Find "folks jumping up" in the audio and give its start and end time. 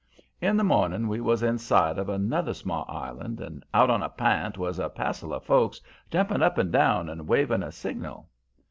5.43-6.57